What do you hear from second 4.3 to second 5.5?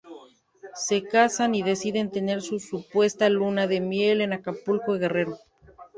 Acapulco, Guerrero.